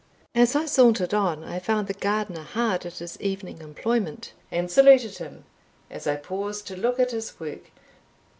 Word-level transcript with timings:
As 0.33 0.55
I 0.55 0.65
sauntered 0.65 1.13
on, 1.13 1.43
I 1.43 1.59
found 1.59 1.85
the 1.85 1.93
gardener 1.93 2.41
hard 2.41 2.87
at 2.87 2.97
his 2.97 3.21
evening 3.21 3.61
employment, 3.61 4.33
and 4.49 4.71
saluted 4.71 5.19
him, 5.19 5.43
as 5.91 6.07
I 6.07 6.15
paused 6.15 6.65
to 6.69 6.75
look 6.75 6.99
at 6.99 7.11
his 7.11 7.39
work. 7.39 7.69